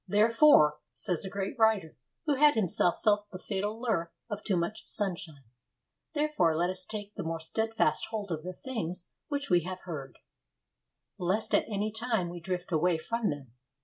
'Therefore,' 0.07 0.79
says 0.95 1.23
a 1.23 1.29
great 1.29 1.53
writer, 1.59 1.95
who 2.25 2.33
had 2.33 2.55
himself 2.55 3.03
felt 3.03 3.29
the 3.29 3.37
fatal 3.37 3.79
lure 3.79 4.11
of 4.31 4.43
too 4.43 4.57
much 4.57 4.81
sunshine, 4.87 5.43
'therefore 6.15 6.55
let 6.55 6.71
us 6.71 6.85
take 6.87 7.13
the 7.13 7.21
more 7.23 7.39
steadfast 7.39 8.07
hold 8.09 8.31
of 8.31 8.41
the 8.41 8.51
things 8.51 9.05
which 9.27 9.51
we 9.51 9.61
have 9.61 9.81
heard, 9.81 10.17
lest 11.19 11.53
at 11.53 11.65
any 11.69 11.91
time 11.91 12.29
we 12.29 12.39
drift 12.39 12.71
away 12.71 12.97
from 12.97 13.29
them.' 13.29 13.51